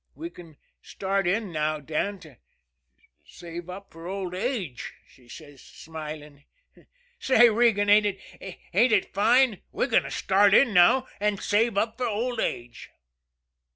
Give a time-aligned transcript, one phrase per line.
[0.15, 2.39] 'We can start in now, Dan, to
[3.23, 6.43] save up for old age,' she says, smiling.
[7.19, 8.19] Say, Regan, ain't it
[8.73, 9.61] ain't it fine?
[9.71, 12.89] We're going to start in now and save up for old age."